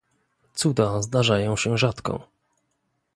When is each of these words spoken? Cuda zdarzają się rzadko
Cuda 0.53 1.01
zdarzają 1.01 1.57
się 1.57 1.77
rzadko 1.77 2.27